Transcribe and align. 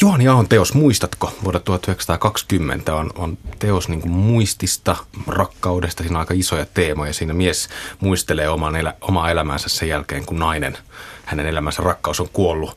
Juhani 0.00 0.28
Ahon 0.28 0.48
teos 0.48 0.74
Muistatko 0.74 1.32
vuodelta 1.44 1.64
1920 1.64 2.94
on, 2.94 3.10
on 3.14 3.38
teos 3.58 3.88
niin 3.88 4.00
kuin 4.00 4.12
muistista, 4.12 4.96
rakkaudesta. 5.26 6.02
Siinä 6.02 6.16
on 6.18 6.20
aika 6.20 6.34
isoja 6.34 6.66
teemoja. 6.74 7.12
Siinä 7.12 7.32
mies 7.32 7.68
muistelee 8.00 8.48
oman 8.48 8.76
elä, 8.76 8.94
omaa 9.00 9.30
elämänsä 9.30 9.68
sen 9.68 9.88
jälkeen, 9.88 10.26
kun 10.26 10.38
nainen, 10.38 10.78
hänen 11.24 11.46
elämänsä 11.46 11.82
rakkaus 11.82 12.20
on 12.20 12.28
kuollut. 12.32 12.76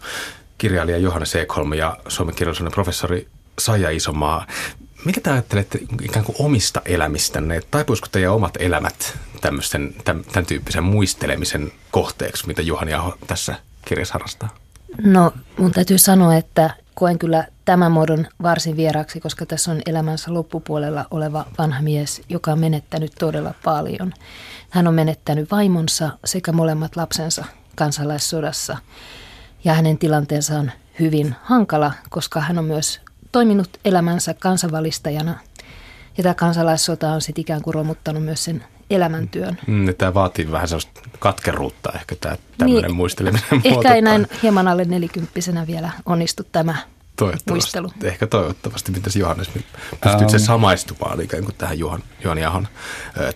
Kirjailija 0.57 0.97
Johannes 0.97 1.35
Ekholm 1.35 1.73
ja 1.73 1.97
suomen 2.07 2.35
kirjallisuuden 2.35 2.71
professori 2.71 3.27
Saija 3.59 3.89
Isomaa. 3.89 4.45
Mitä 5.05 5.21
te 5.21 5.31
ajattelette 5.31 5.79
ikään 6.01 6.25
kuin 6.25 6.35
omista 6.39 6.81
elämistänne? 6.85 7.61
Taipuisiko 7.71 8.07
teidän 8.11 8.33
omat 8.33 8.53
elämät 8.59 9.17
tämän, 9.41 9.93
tämän 10.31 10.45
tyyppisen 10.45 10.83
muistelemisen 10.83 11.71
kohteeksi, 11.91 12.47
mitä 12.47 12.61
Juhani 12.61 12.93
Aho 12.93 13.17
tässä 13.27 13.55
kirjassa 13.85 14.13
harrastaa? 14.13 14.49
No 15.03 15.33
mun 15.57 15.71
täytyy 15.71 15.97
sanoa, 15.97 16.35
että 16.35 16.75
koen 17.01 17.19
kyllä 17.19 17.47
tämän 17.65 17.91
muodon 17.91 18.27
varsin 18.43 18.77
vieraksi, 18.77 19.19
koska 19.19 19.45
tässä 19.45 19.71
on 19.71 19.81
elämänsä 19.85 20.33
loppupuolella 20.33 21.05
oleva 21.11 21.45
vanha 21.57 21.81
mies, 21.81 22.21
joka 22.29 22.51
on 22.51 22.59
menettänyt 22.59 23.11
todella 23.19 23.53
paljon. 23.63 24.13
Hän 24.69 24.87
on 24.87 24.93
menettänyt 24.93 25.51
vaimonsa 25.51 26.09
sekä 26.25 26.51
molemmat 26.51 26.95
lapsensa 26.95 27.45
kansalaissodassa. 27.75 28.77
Ja 29.63 29.73
hänen 29.73 29.97
tilanteensa 29.97 30.59
on 30.59 30.71
hyvin 30.99 31.35
hankala, 31.43 31.93
koska 32.09 32.39
hän 32.39 32.57
on 32.57 32.65
myös 32.65 33.01
toiminut 33.31 33.69
elämänsä 33.85 34.33
kansanvalistajana. 34.33 35.39
Ja 36.17 36.23
tämä 36.23 36.35
kansalaissota 36.35 37.11
on 37.11 37.21
sitten 37.21 37.41
ikään 37.41 37.61
kuin 37.61 37.73
romuttanut 37.73 38.23
myös 38.23 38.43
sen 38.43 38.63
elämäntyön. 38.95 39.57
Mm, 39.67 39.95
tämä 39.97 40.13
vaatii 40.13 40.51
vähän 40.51 40.67
sellaista 40.67 41.01
katkeruutta 41.19 41.91
ehkä 41.95 42.15
tämä 42.15 42.37
tämmöinen 42.57 42.83
niin, 42.83 42.95
muisteleminen. 42.95 43.47
Ehkä 43.63 43.93
ei 43.93 44.01
näin 44.01 44.27
hieman 44.43 44.67
alle 44.67 44.85
nelikymppisenä 44.85 45.67
vielä 45.67 45.91
onnistu 46.05 46.43
tämä 46.51 46.75
muistelu. 47.49 47.91
Ehkä 48.03 48.27
toivottavasti. 48.27 48.91
Mitäs 48.91 49.15
Johannes, 49.15 49.49
pystytkö 50.03 50.33
um, 50.33 50.39
samaistumaan 50.39 51.21
ikään 51.21 51.43
kuin 51.43 51.55
tähän 51.57 51.79
Juhan, 51.79 52.03
Juhan 52.23 52.37
Jahon 52.37 52.67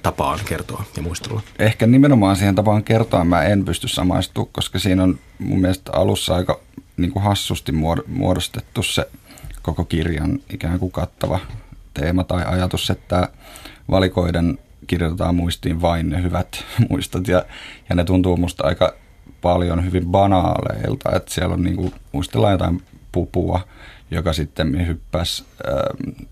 tapaan 0.04 0.40
kertoa 0.46 0.84
ja 0.96 1.02
muistella? 1.02 1.42
Ehkä 1.60 1.88
nimenomaan 1.88 2.36
siihen 2.36 2.56
tapaan 2.56 2.84
kertoa 2.84 3.24
mä 3.24 3.44
en 3.44 3.66
pysty 3.66 3.88
samaistumaan, 3.88 4.50
koska 4.52 4.80
siinä 4.80 5.04
on 5.04 5.20
mun 5.40 5.62
mielestä 5.62 5.92
alussa 5.94 6.36
aika 6.36 6.60
niin 6.98 7.12
kuin 7.12 7.24
hassusti 7.24 7.72
muodostettu 8.08 8.84
se 8.84 9.10
koko 9.62 9.86
kirjan 9.86 10.40
ikään 10.50 10.80
kuin 10.80 10.92
kattava 10.92 11.40
teema 11.94 12.24
tai 12.24 12.44
ajatus, 12.46 12.90
että 12.90 13.30
valikoiden 13.92 14.60
kirjoitetaan 14.88 15.36
muistiin 15.36 15.82
vain 15.82 16.10
ne 16.10 16.24
hyvät 16.24 16.66
muistot 16.90 17.28
ja, 17.28 17.46
ja 17.90 17.96
ne 17.96 18.04
tuntuu 18.04 18.38
musta 18.38 18.68
aika 18.68 18.94
paljon 19.42 19.86
hyvin 19.86 20.06
banaaleilta, 20.06 21.16
että 21.16 21.34
siellä 21.34 21.54
on 21.54 21.64
niin 21.64 21.76
kuin, 21.76 21.94
muistellaan 22.12 22.52
jotain 22.52 22.82
pupua, 23.12 23.68
joka 24.12 24.34
sitten 24.34 24.88
hyppäsi 24.88 25.44
äh, 25.68 25.74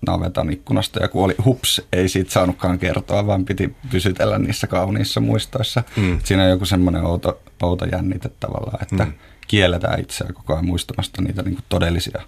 navetan 0.07 0.53
ikkunasta 0.53 0.99
ja 0.99 1.07
kuoli. 1.07 1.35
Hups, 1.45 1.81
ei 1.93 2.09
siitä 2.09 2.31
saanutkaan 2.31 2.79
kertoa, 2.79 3.27
vaan 3.27 3.45
piti 3.45 3.75
pysytellä 3.91 4.39
niissä 4.39 4.67
kauniissa 4.67 5.19
muistoissa. 5.19 5.83
Mm. 5.95 6.19
Siinä 6.23 6.43
on 6.43 6.49
joku 6.49 6.65
semmoinen 6.65 7.05
outo, 7.05 7.41
outo 7.63 7.85
jännite 7.85 8.29
tavallaan, 8.39 8.81
että 8.81 9.05
mm. 9.05 9.13
kielletään 9.47 9.99
itseä 9.99 10.33
koko 10.33 10.53
ajan 10.53 10.65
muistamasta 10.65 11.21
niitä 11.21 11.41
niin 11.41 11.55
kuin 11.55 11.65
todellisia 11.69 12.21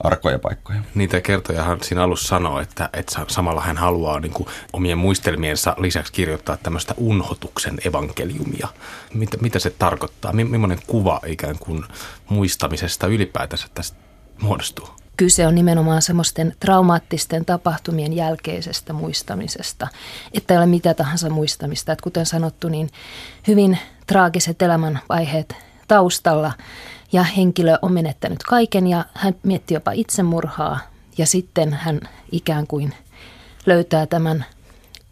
arkoja 0.00 0.38
paikkoja. 0.38 0.80
Niitä 0.94 1.20
kertojahan 1.20 1.78
siinä 1.82 2.02
alussa 2.02 2.28
sanoo, 2.28 2.60
että, 2.60 2.88
että 2.92 3.24
samalla 3.28 3.60
hän 3.60 3.76
haluaa 3.76 4.20
niin 4.20 4.32
kuin 4.32 4.48
omien 4.72 4.98
muistelmiensa 4.98 5.76
lisäksi 5.78 6.12
kirjoittaa 6.12 6.56
tämmöistä 6.56 6.94
unhotuksen 6.96 7.78
evankeliumia. 7.84 8.68
Mitä, 9.14 9.36
mitä 9.40 9.58
se 9.58 9.70
tarkoittaa? 9.70 10.32
Millainen 10.32 10.78
kuva 10.86 11.20
ikään 11.26 11.58
kuin 11.58 11.84
muistamisesta 12.28 13.06
ylipäätänsä 13.06 13.66
tästä 13.74 13.96
muodostuu? 14.40 14.88
Kyse 15.16 15.46
on 15.46 15.54
nimenomaan 15.54 16.02
semmoisten 16.02 16.54
traumaattisten 16.60 17.44
tapahtumien 17.44 18.12
jälkeisestä 18.12 18.92
muistamisesta, 18.92 19.88
että 20.34 20.54
ei 20.54 20.58
ole 20.58 20.66
mitä 20.66 20.94
tahansa 20.94 21.30
muistamista. 21.30 21.92
Että 21.92 22.02
kuten 22.02 22.26
sanottu, 22.26 22.68
niin 22.68 22.90
hyvin 23.48 23.78
traagiset 24.06 24.62
elämänvaiheet 24.62 25.56
taustalla– 25.88 26.52
ja 27.12 27.22
henkilö 27.22 27.78
on 27.82 27.92
menettänyt 27.92 28.42
kaiken 28.42 28.86
ja 28.86 29.04
hän 29.14 29.34
mietti 29.42 29.74
jopa 29.74 29.92
itsemurhaa 29.92 30.78
ja 31.18 31.26
sitten 31.26 31.72
hän 31.72 32.00
ikään 32.32 32.66
kuin 32.66 32.94
löytää 33.66 34.06
tämän 34.06 34.44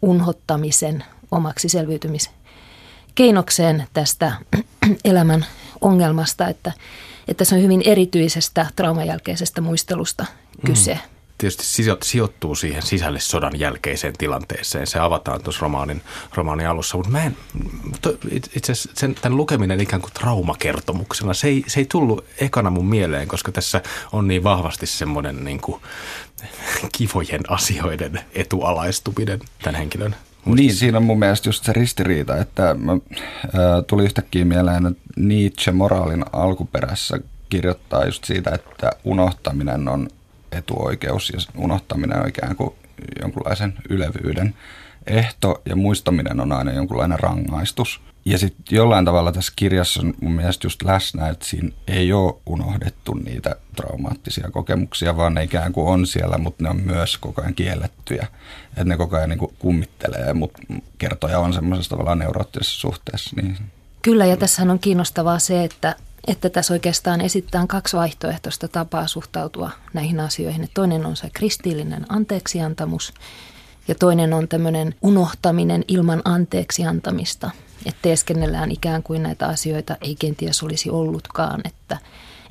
unhottamisen 0.01 1.03
omaksi 1.31 1.69
selviytymiskeinokseen 1.69 3.87
tästä 3.93 4.31
elämän 5.05 5.45
ongelmasta, 5.81 6.47
että, 6.47 6.71
että 7.27 7.45
se 7.45 7.55
on 7.55 7.61
hyvin 7.61 7.81
erityisestä 7.85 8.65
trauman 8.75 9.07
jälkeisestä 9.07 9.61
muistelusta 9.61 10.25
kyse. 10.65 10.93
Mm 10.93 11.14
tietysti 11.37 11.63
sijoittuu 12.03 12.55
siihen 12.55 12.81
sisälle 12.81 13.19
sodan 13.19 13.59
jälkeiseen 13.59 14.13
tilanteeseen. 14.17 14.87
Se 14.87 14.99
avataan 14.99 15.43
tuossa 15.43 15.61
romaanin, 15.61 16.01
romaanin 16.33 16.67
alussa, 16.67 16.97
mutta 16.97 17.11
mä 17.11 17.31
itse 18.55 18.71
asiassa 18.71 18.91
sen, 18.93 19.15
tämän 19.15 19.37
lukeminen 19.37 19.79
ikään 19.79 20.01
kuin 20.01 20.13
traumakertomuksena, 20.13 21.33
se 21.33 21.47
ei, 21.47 21.63
se 21.67 21.79
ei 21.79 21.85
tullut 21.85 22.25
ekana 22.41 22.69
mun 22.69 22.85
mieleen, 22.85 23.27
koska 23.27 23.51
tässä 23.51 23.81
on 24.11 24.27
niin 24.27 24.43
vahvasti 24.43 24.85
semmoinen 24.85 25.43
niin 25.43 25.61
kuin 25.61 25.81
kivojen 26.97 27.51
asioiden 27.51 28.19
etualaistuminen 28.33 29.39
tämän 29.63 29.75
henkilön 29.75 30.15
Niin, 30.45 30.75
siinä 30.75 30.97
on 30.97 31.03
mun 31.03 31.19
mielestä 31.19 31.49
just 31.49 31.63
se 31.65 31.73
ristiriita, 31.73 32.37
että 32.37 32.73
mä, 32.73 32.91
ää, 32.91 33.81
tuli 33.81 34.03
yhtäkkiä 34.03 34.45
mieleen, 34.45 34.85
että 34.85 35.03
Nietzsche 35.15 35.71
moraalin 35.71 36.25
alkuperässä 36.33 37.19
kirjoittaa 37.49 38.05
just 38.05 38.23
siitä, 38.23 38.51
että 38.51 38.91
unohtaminen 39.03 39.87
on 39.87 40.09
etuoikeus 40.51 41.29
ja 41.29 41.39
unohtaminen 41.57 42.21
on 42.21 42.27
ikään 42.27 42.55
kuin 42.55 42.75
jonkunlaisen 43.21 43.73
ylevyyden 43.89 44.55
ehto 45.07 45.61
ja 45.65 45.75
muistaminen 45.75 46.39
on 46.39 46.51
aina 46.51 46.71
jonkunlainen 46.71 47.19
rangaistus. 47.19 48.01
Ja 48.25 48.37
sitten 48.37 48.75
jollain 48.75 49.05
tavalla 49.05 49.31
tässä 49.31 49.53
kirjassa 49.55 50.01
on 50.01 50.13
mun 50.21 50.31
mielestä 50.31 50.65
just 50.65 50.83
läsnä, 50.83 51.29
että 51.29 51.45
siinä 51.45 51.69
ei 51.87 52.13
ole 52.13 52.35
unohdettu 52.45 53.13
niitä 53.13 53.55
traumaattisia 53.75 54.51
kokemuksia, 54.51 55.17
vaan 55.17 55.33
ne 55.33 55.43
ikään 55.43 55.73
kuin 55.73 55.87
on 55.87 56.07
siellä, 56.07 56.37
mutta 56.37 56.63
ne 56.63 56.69
on 56.69 56.81
myös 56.81 57.17
koko 57.17 57.41
ajan 57.41 57.55
kiellettyjä. 57.55 58.27
Että 58.69 58.83
ne 58.83 58.97
koko 58.97 59.15
ajan 59.15 59.29
niin 59.29 59.39
kummittelee, 59.59 60.33
mutta 60.33 60.61
kertoja 60.97 61.39
on 61.39 61.53
semmoisessa 61.53 61.89
tavallaan 61.89 62.19
neuroottisessa 62.19 62.79
suhteessa. 62.79 63.35
Niin. 63.41 63.57
Kyllä, 64.01 64.25
ja 64.25 64.37
tässä 64.37 64.61
on 64.61 64.79
kiinnostavaa 64.79 65.39
se, 65.39 65.63
että 65.63 65.95
että 66.27 66.49
tässä 66.49 66.73
oikeastaan 66.73 67.21
esitetään 67.21 67.67
kaksi 67.67 67.97
vaihtoehtoista 67.97 68.67
tapaa 68.67 69.07
suhtautua 69.07 69.71
näihin 69.93 70.19
asioihin. 70.19 70.69
toinen 70.73 71.05
on 71.05 71.15
se 71.15 71.29
kristillinen 71.33 72.05
anteeksiantamus 72.09 73.13
ja 73.87 73.95
toinen 73.95 74.33
on 74.33 74.47
tämmöinen 74.47 74.95
unohtaminen 75.01 75.83
ilman 75.87 76.21
anteeksiantamista. 76.25 77.51
Että 77.85 77.99
teeskennellään 78.01 78.71
ikään 78.71 79.03
kuin 79.03 79.23
näitä 79.23 79.47
asioita 79.47 79.97
ei 80.01 80.15
kenties 80.15 80.63
olisi 80.63 80.89
ollutkaan, 80.89 81.61
että 81.65 81.97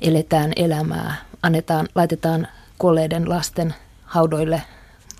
eletään 0.01 0.53
elämää, 0.55 1.15
annetaan, 1.41 1.87
laitetaan 1.95 2.47
kolleiden 2.77 3.29
lasten 3.29 3.75
haudoille 4.03 4.61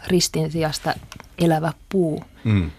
ristin 0.08 0.52
sijasta 0.52 0.94
elävä 1.38 1.74
puu. 1.90 2.24
Mm. 2.44 2.72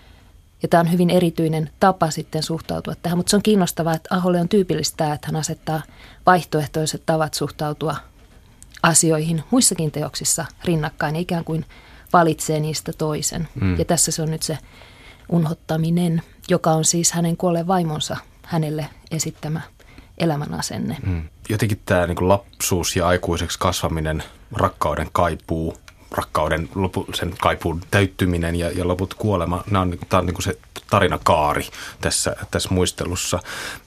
Ja 0.62 0.69
tämä 0.69 0.81
on 0.81 0.93
hyvin 0.93 1.11
erityinen 1.11 1.71
tapa 1.81 2.11
sitten 2.11 2.43
suhtautua 2.43 2.94
tähän, 2.94 3.19
mutta 3.19 3.31
se 3.31 3.37
on 3.37 3.43
kiinnostavaa, 3.43 3.94
että 3.94 4.15
Aholle 4.15 4.41
on 4.41 4.49
tyypillistä, 4.49 5.12
että 5.12 5.28
hän 5.28 5.37
asettaa 5.37 5.83
vaihtoehtoiset 6.27 7.03
tavat 7.06 7.34
suhtautua 7.34 7.97
asioihin 8.83 9.45
muissakin 9.50 9.91
teoksissa 9.91 10.45
rinnakkain 10.65 11.15
ja 11.15 11.21
ikään 11.21 11.45
kuin 11.45 11.65
valitsee 12.12 12.61
niistä 12.61 12.93
toisen. 12.99 13.49
Mm. 13.61 13.78
Ja 13.78 13.84
tässä 13.84 14.12
se 14.12 14.22
on 14.22 14.31
nyt 14.31 14.43
se 14.43 14.59
unhottaminen, 15.28 16.22
joka 16.49 16.71
on 16.71 16.84
siis 16.84 17.12
hänen 17.12 17.37
kuolleen 17.37 17.66
vaimonsa 17.66 18.16
hänelle 18.43 18.89
esittämä 19.11 19.61
elämänasenne. 20.19 20.97
Mm. 21.06 21.28
Jotenkin 21.49 21.81
tämä 21.87 22.06
niin 22.06 22.28
lapsuus 22.28 22.97
ja 22.97 23.06
aikuiseksi 23.06 23.59
kasvaminen, 23.59 24.22
rakkauden 24.53 25.09
kaipuu– 25.13 25.77
rakkauden, 26.10 26.68
lopu, 26.74 27.06
sen 27.14 27.34
kaipuun 27.41 27.80
täyttyminen 27.91 28.56
ja, 28.56 28.70
ja 28.70 28.88
loput 28.88 29.14
kuolema, 29.14 29.64
nämä 29.70 29.82
on, 29.82 29.98
tämä 30.08 30.18
on 30.18 30.26
niin 30.26 30.34
kuin 30.34 30.44
se 30.44 30.58
tarinakaari 30.91 31.68
tässä, 32.00 32.36
tässä 32.50 32.68
muistelussa. 32.72 33.38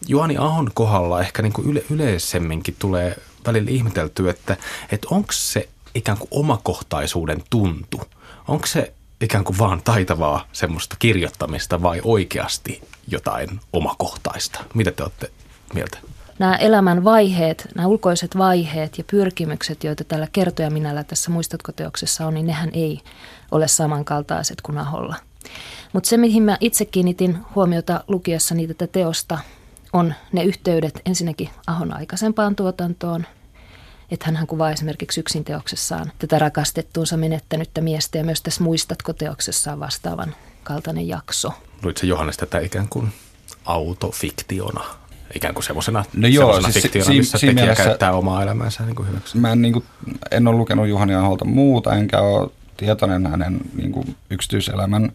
Juhani 0.07 0.37
Ahon 0.37 0.71
kohdalla 0.73 1.21
ehkä 1.21 1.41
niin 1.41 1.53
kuin 1.53 1.69
yle, 1.69 1.83
yleisemminkin 1.89 2.75
tulee 2.79 3.15
välillä 3.47 3.71
ihmeteltyä, 3.71 4.31
että, 4.31 4.57
että 4.91 5.07
onko 5.11 5.31
se 5.31 5.69
ikään 5.95 6.17
kuin 6.17 6.27
omakohtaisuuden 6.31 7.43
tuntu, 7.49 8.01
onko 8.47 8.65
se 8.65 8.93
ikään 9.21 9.43
kuin 9.43 9.57
vaan 9.57 9.81
taitavaa 9.81 10.47
semmoista 10.53 10.95
kirjoittamista 10.99 11.81
vai 11.81 12.01
oikeasti 12.03 12.81
jotain 13.07 13.59
omakohtaista? 13.73 14.59
Mitä 14.73 14.91
te 14.91 15.03
olette 15.03 15.31
mieltä? 15.73 15.99
Nämä 16.39 16.55
elämän 16.55 17.03
vaiheet, 17.03 17.67
nämä 17.75 17.87
ulkoiset 17.87 18.37
vaiheet 18.37 18.97
ja 18.97 19.03
pyrkimykset, 19.11 19.83
joita 19.83 20.03
tällä 20.03 20.27
kertojaminällä 20.31 21.03
tässä 21.03 21.31
muistatko 21.31 21.71
teoksessa 21.71 22.27
on, 22.27 22.33
niin 22.33 22.47
nehän 22.47 22.69
ei 22.73 22.99
ole 23.51 23.67
samankaltaiset 23.67 24.61
kuin 24.61 24.77
Aholla. 24.77 25.15
Mutta 25.93 26.09
se, 26.09 26.17
mihin 26.17 26.43
mä 26.43 26.57
itse 26.59 26.85
kiinnitin 26.85 27.37
huomiota 27.55 28.03
lukiessani 28.07 28.67
tätä 28.67 28.87
teosta, 28.87 29.39
on 29.93 30.13
ne 30.31 30.43
yhteydet 30.43 31.01
ensinnäkin 31.05 31.49
Ahon 31.67 31.93
aikaisempaan 31.93 32.55
tuotantoon 32.55 33.25
Että 34.11 34.31
hän 34.31 34.47
kuvaa 34.47 34.71
esimerkiksi 34.71 35.19
yksin 35.19 35.43
teoksessaan 35.43 36.11
tätä 36.19 36.39
rakastettuunsa 36.39 37.17
menettänyttä 37.17 37.81
miestä 37.81 38.17
ja 38.17 38.23
myös 38.23 38.41
tässä 38.41 38.63
Muistatko 38.63 39.13
teoksessaan 39.13 39.79
vastaavan 39.79 40.35
kaltainen 40.63 41.07
jakso. 41.07 41.53
Luitko 41.83 42.05
Johannes 42.05 42.37
tätä 42.37 42.59
ikään 42.59 42.89
kuin 42.89 43.13
autofiktiona? 43.65 44.85
Ikään 45.35 45.53
kuin 45.53 45.63
semmoisena, 45.63 46.05
no 46.13 46.27
joo, 46.27 46.61
siis 46.61 46.73
fiktiona, 46.73 47.05
si- 47.05 47.17
missä 47.17 47.37
si- 47.37 47.47
tekijä 47.47 47.63
mielessä, 47.63 47.83
käyttää 47.83 48.11
omaa 48.11 48.43
elämäänsä 48.43 48.85
niin 48.85 48.95
kuin 48.95 49.07
hyväksi. 49.09 49.37
Mä 49.37 49.51
en, 49.51 49.61
niin 49.61 49.73
kuin, 49.73 49.85
en 50.31 50.47
ole 50.47 50.57
lukenut 50.57 50.87
Juhani 50.87 51.15
Aholta 51.15 51.45
muuta, 51.45 51.95
enkä 51.95 52.19
ole 52.19 52.49
tietoinen 52.77 53.27
hänen 53.27 53.59
niin 53.75 53.91
kuin, 53.91 54.15
yksityiselämän 54.29 55.11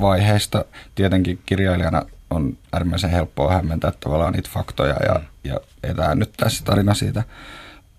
vaiheista. 0.00 0.64
Tietenkin 0.94 1.38
kirjailijana 1.46 2.02
on 2.30 2.56
äärimmäisen 2.72 3.10
helppoa 3.10 3.52
hämmentää 3.52 3.92
tavallaan 4.00 4.32
niitä 4.32 4.50
faktoja 4.52 4.96
ja, 5.06 5.20
ja 5.44 5.60
etäännyttää 5.82 6.48
se 6.48 6.64
tarina 6.64 6.94
siitä, 6.94 7.24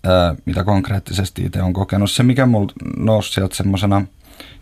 ää, 0.04 0.34
mitä 0.44 0.64
konkreettisesti 0.64 1.44
itse 1.44 1.62
on 1.62 1.72
kokenut. 1.72 2.10
Se, 2.10 2.22
mikä 2.22 2.46
mulla 2.46 2.72
nousi 2.96 3.32
sieltä 3.32 3.54
semmoisena 3.56 4.06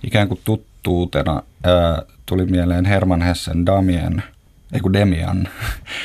ikään 0.03 0.29
kuin 0.29 0.41
tuttuutena, 0.45 1.43
ää, 1.65 2.03
tuli 2.27 2.47
mieleen 2.47 2.85
Herman 2.85 3.23
Hessen 3.23 3.67
Damien, 3.67 4.23
ei 4.73 4.81
kun 4.81 4.93
Demian. 4.93 5.49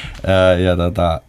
ja 0.65 0.77
tota, 0.77 1.21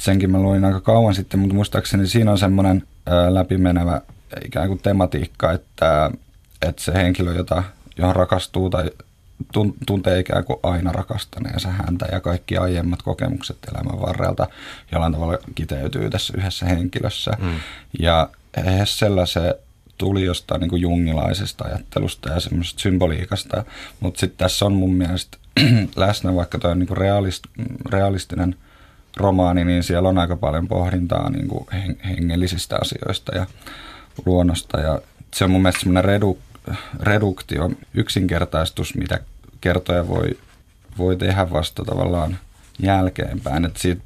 senkin 0.00 0.30
mä 0.30 0.38
luin 0.38 0.64
aika 0.64 0.80
kauan 0.80 1.14
sitten, 1.14 1.40
mutta 1.40 1.54
muistaakseni 1.54 2.06
siinä 2.06 2.30
on 2.30 2.38
semmoinen 2.38 2.82
läpimenevä 3.28 4.00
ikään 4.44 4.68
kuin 4.68 4.80
tematiikka, 4.82 5.52
että, 5.52 6.10
että 6.62 6.82
se 6.82 6.92
henkilö, 6.92 7.34
jota, 7.34 7.62
johon 7.98 8.16
rakastuu 8.16 8.70
tai 8.70 8.90
tuntee 9.86 10.18
ikään 10.18 10.44
kuin 10.44 10.58
aina 10.62 10.92
rakastaneensa 10.92 11.68
häntä 11.68 12.06
ja 12.12 12.20
kaikki 12.20 12.56
aiemmat 12.56 13.02
kokemukset 13.02 13.56
elämän 13.72 14.00
varrelta 14.00 14.48
jollain 14.92 15.12
tavalla 15.12 15.38
kiteytyy 15.54 16.10
tässä 16.10 16.34
yhdessä 16.36 16.66
henkilössä. 16.66 17.30
Mm. 17.40 17.54
Ja 17.98 18.28
Hessellä 18.56 19.26
se 19.26 19.58
tuli 20.00 20.24
jostain 20.24 20.60
niin 20.60 20.68
kuin 20.68 20.82
jungilaisesta 20.82 21.64
ajattelusta 21.64 22.28
ja 22.28 22.40
semmoisesta 22.40 22.80
symboliikasta, 22.80 23.64
mutta 24.00 24.20
sitten 24.20 24.38
tässä 24.38 24.66
on 24.66 24.72
mun 24.72 24.94
mielestä 24.94 25.38
läsnä, 25.96 26.34
vaikka 26.34 26.58
toi 26.58 26.70
on 26.70 26.78
niin 26.78 26.96
realist, 26.96 27.44
realistinen 27.90 28.54
romaani, 29.16 29.64
niin 29.64 29.82
siellä 29.82 30.08
on 30.08 30.18
aika 30.18 30.36
paljon 30.36 30.68
pohdintaa 30.68 31.30
niin 31.30 31.48
kuin 31.48 31.66
hengellisistä 32.04 32.78
asioista 32.80 33.36
ja 33.36 33.46
luonnosta 34.26 34.80
ja 34.80 35.00
se 35.34 35.44
on 35.44 35.50
mun 35.50 35.62
mielestä 35.62 35.80
semmoinen 35.80 36.04
redu, 36.04 36.38
reduktio, 37.00 37.70
yksinkertaistus, 37.94 38.94
mitä 38.94 39.20
kertoja 39.60 40.08
voi, 40.08 40.38
voi 40.98 41.16
tehdä 41.16 41.50
vasta 41.50 41.84
tavallaan 41.84 42.38
jälkeenpäin. 42.78 43.64
Että 43.64 43.80
siitä 43.80 44.02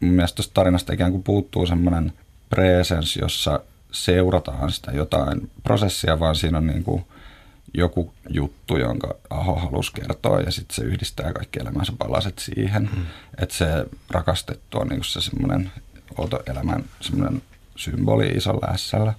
mun 0.00 0.12
mielestä 0.12 0.36
tuosta 0.36 0.54
tarinasta 0.54 0.92
ikään 0.92 1.10
kuin 1.10 1.22
puuttuu 1.22 1.66
semmoinen 1.66 2.12
presens, 2.50 3.16
jossa 3.16 3.60
seurataan 3.92 4.72
sitä 4.72 4.92
jotain 4.92 5.50
prosessia, 5.62 6.20
vaan 6.20 6.36
siinä 6.36 6.58
on 6.58 6.66
niin 6.66 6.84
kuin 6.84 7.04
joku 7.74 8.14
juttu, 8.28 8.76
jonka 8.76 9.14
Aho 9.30 9.54
halusi 9.54 9.92
kertoa 9.92 10.40
ja 10.40 10.50
sitten 10.50 10.76
se 10.76 10.82
yhdistää 10.82 11.32
kaikki 11.32 11.60
elämänsä 11.60 11.92
palaset 11.98 12.38
siihen. 12.38 12.90
Mm. 12.96 13.06
Että 13.38 13.54
se 13.54 13.66
rakastettu 14.10 14.78
on 14.78 14.88
niin 14.88 15.04
se 15.04 15.20
semmoinen 15.20 15.72
elämän 16.46 16.84
semmoinen 17.00 17.42
symboli 17.76 18.26
isolla 18.26 18.66
ässällä. 18.70 19.14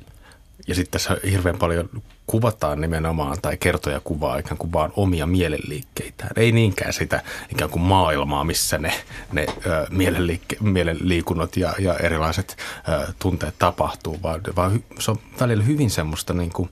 Ja 0.70 0.76
sitten 0.76 0.92
tässä 0.92 1.18
hirveän 1.32 1.58
paljon 1.58 1.90
kuvataan 2.28 2.82
nimenomaan 2.82 3.38
tai 3.42 3.58
kertoja 3.58 4.00
kuvaa 4.00 4.38
ikään 4.38 4.58
kuin 4.58 4.74
vaan 4.74 4.94
omia 4.96 5.26
mielenliikkeitään. 5.26 6.32
Ei 6.36 6.52
niinkään 6.52 6.94
sitä 6.94 7.24
ikään 7.52 7.70
kuin 7.70 7.82
maailmaa, 7.82 8.44
missä 8.44 8.78
ne, 8.78 8.94
ne 9.32 9.46
ö, 9.66 9.88
mielenliikke, 9.90 10.58
mielenliikunnot 10.62 11.58
ja, 11.58 11.74
ja 11.80 11.98
erilaiset 11.98 12.58
ö, 12.90 13.14
tunteet 13.20 13.56
tapahtuu, 13.60 14.20
vaan, 14.24 14.42
vaan 14.56 14.84
se 15.00 15.12
on 15.12 15.20
välillä 15.40 15.64
hyvin 15.64 15.90
semmoista 15.90 16.34
niin 16.34 16.52
kuin, 16.54 16.70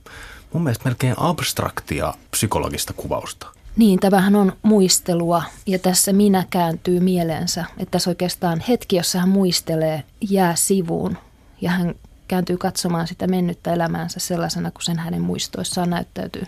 mun 0.52 0.62
mielestä 0.62 0.84
melkein 0.84 1.14
abstraktia 1.16 2.14
psykologista 2.30 2.92
kuvausta. 2.92 3.46
Niin, 3.76 4.00
tämähän 4.00 4.36
on 4.36 4.52
muistelua 4.62 5.42
ja 5.66 5.78
tässä 5.78 6.12
minä 6.12 6.44
kääntyy 6.50 7.00
mieleensä, 7.00 7.64
että 7.78 7.90
tässä 7.90 8.10
oikeastaan 8.10 8.62
hetki, 8.68 8.96
jossa 8.96 9.18
hän 9.18 9.28
muistelee, 9.28 10.02
jää 10.30 10.54
sivuun 10.54 11.18
ja 11.60 11.70
hän 11.70 11.94
kääntyy 12.28 12.56
katsomaan 12.56 13.06
sitä 13.06 13.26
mennyttä 13.26 13.72
elämäänsä 13.72 14.20
sellaisena 14.20 14.70
kuin 14.70 14.82
sen 14.82 14.98
hänen 14.98 15.22
muistoissaan 15.22 15.90
näyttäytyy. 15.90 16.42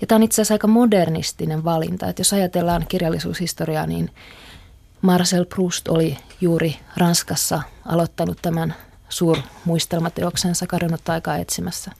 Ja 0.00 0.06
tämä 0.06 0.16
on 0.16 0.22
itse 0.22 0.34
asiassa 0.34 0.54
aika 0.54 0.66
modernistinen 0.66 1.64
valinta, 1.64 2.08
että 2.08 2.20
jos 2.20 2.32
ajatellaan 2.32 2.86
kirjallisuushistoriaa, 2.88 3.86
niin 3.86 4.10
Marcel 5.02 5.44
Proust 5.44 5.88
oli 5.88 6.18
juuri 6.40 6.76
Ranskassa 6.96 7.62
aloittanut 7.84 8.38
tämän 8.42 8.74
suurmuistelmateoksensa 9.08 10.66
kadonnutta 10.66 11.12
aikaa 11.12 11.36
etsimässä. 11.36 11.90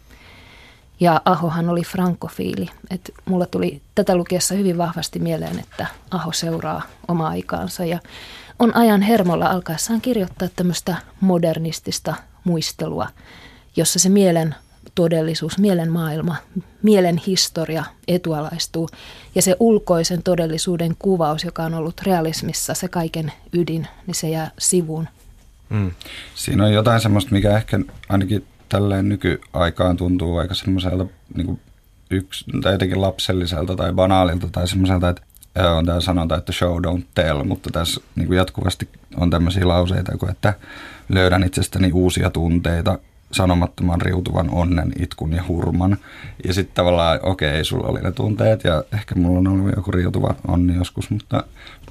Ja 1.00 1.20
Ahohan 1.24 1.68
oli 1.68 1.82
frankofiili. 1.82 2.70
että 2.90 3.12
mulla 3.24 3.46
tuli 3.46 3.82
tätä 3.94 4.16
lukiessa 4.16 4.54
hyvin 4.54 4.78
vahvasti 4.78 5.18
mieleen, 5.18 5.58
että 5.58 5.86
Aho 6.10 6.32
seuraa 6.32 6.82
omaa 7.08 7.28
aikaansa 7.28 7.84
ja 7.84 7.98
on 8.58 8.76
ajan 8.76 9.02
hermolla 9.02 9.46
alkaessaan 9.46 10.00
kirjoittaa 10.00 10.48
tämmöistä 10.56 10.96
modernistista 11.20 12.14
muistelua, 12.46 13.08
jossa 13.76 13.98
se 13.98 14.08
mielen 14.08 14.54
todellisuus, 14.94 15.58
mielen 15.58 15.92
maailma, 15.92 16.36
mielen 16.82 17.20
historia 17.26 17.84
etualaistuu 18.08 18.88
ja 19.34 19.42
se 19.42 19.56
ulkoisen 19.60 20.22
todellisuuden 20.22 20.96
kuvaus, 20.98 21.44
joka 21.44 21.62
on 21.62 21.74
ollut 21.74 22.00
realismissa 22.02 22.74
se 22.74 22.88
kaiken 22.88 23.32
ydin, 23.52 23.86
niin 24.06 24.14
se 24.14 24.28
jää 24.28 24.50
sivuun. 24.58 25.08
Mm. 25.68 25.90
Siinä 26.34 26.64
on 26.64 26.72
jotain 26.72 27.00
semmoista, 27.00 27.32
mikä 27.32 27.56
ehkä 27.56 27.80
ainakin 28.08 28.44
tälleen 28.68 29.08
nykyaikaan 29.08 29.96
tuntuu 29.96 30.36
aika 30.36 30.54
semmoiselta 30.54 31.06
niin 31.34 31.60
yksi, 32.10 32.44
tai 32.62 32.72
jotenkin 32.72 33.00
lapselliselta 33.00 33.76
tai 33.76 33.92
banaalilta 33.92 34.48
tai 34.52 34.68
semmoiselta, 34.68 35.08
että 35.08 35.22
on 35.56 35.86
tämä 35.86 36.00
sanonta, 36.00 36.36
että 36.36 36.52
show 36.52 36.84
don't 36.84 37.04
tell, 37.14 37.44
mutta 37.44 37.70
tässä 37.72 38.00
niin 38.16 38.26
kuin 38.26 38.36
jatkuvasti 38.36 38.88
on 39.16 39.30
tämmöisiä 39.30 39.68
lauseita 39.68 40.18
kuin, 40.18 40.30
että 40.30 40.54
löydän 41.08 41.44
itsestäni 41.44 41.92
uusia 41.92 42.30
tunteita, 42.30 42.98
sanomattoman 43.36 44.00
riutuvan 44.00 44.50
onnen, 44.50 44.92
itkun 44.98 45.32
ja 45.32 45.44
hurman. 45.48 45.96
Ja 46.44 46.54
sitten 46.54 46.74
tavallaan, 46.74 47.18
okei, 47.22 47.50
okay, 47.50 47.64
sulla 47.64 47.88
oli 47.88 48.00
ne 48.00 48.12
tunteet 48.12 48.64
ja 48.64 48.84
ehkä 48.92 49.14
mulla 49.14 49.38
on 49.38 49.46
ollut 49.46 49.76
joku 49.76 49.90
riutuva 49.90 50.34
onni 50.48 50.74
joskus, 50.74 51.10
mutta 51.10 51.44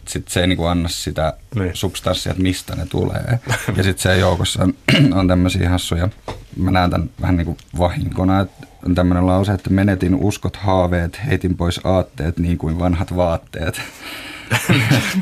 sitten 0.07 0.33
se 0.33 0.41
ei 0.41 0.47
niinku 0.47 0.65
anna 0.65 0.89
sitä 0.89 1.33
niin. 1.55 1.71
substanssia, 1.73 2.31
että 2.31 2.43
mistä 2.43 2.75
ne 2.75 2.85
tulee. 2.85 3.39
ja 3.77 3.83
sitten 3.83 3.99
se 3.99 4.17
joukossa 4.17 4.63
on, 4.63 4.73
on 5.13 5.27
tämmöisiä 5.27 5.69
hassuja. 5.69 6.09
Mä 6.57 6.71
näen 6.71 6.89
tämän 6.89 7.09
vähän 7.21 7.37
niin 7.37 7.45
kuin 7.45 7.57
vahinkona, 7.77 8.39
että 8.39 8.67
on 8.85 8.95
tämmöinen 8.95 9.27
lause, 9.27 9.51
että 9.51 9.69
menetin 9.69 10.15
uskot 10.15 10.55
haaveet, 10.55 11.19
heitin 11.27 11.57
pois 11.57 11.79
aatteet 11.83 12.37
niin 12.37 12.57
kuin 12.57 12.79
vanhat 12.79 13.15
vaatteet. 13.15 13.81